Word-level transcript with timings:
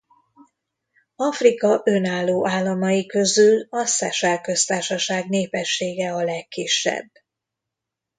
Afrika 1.15 1.81
önálló 1.85 2.47
államai 2.47 3.05
közül 3.05 3.67
a 3.69 3.85
Seychelle 3.85 4.41
Köztársaság 4.41 5.29
népessége 5.29 6.13
a 6.13 6.23
legkisebb. 6.23 7.09